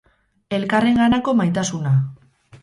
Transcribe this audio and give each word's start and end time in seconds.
Elkarrenganako 0.57 1.35
maitasuna. 1.43 1.93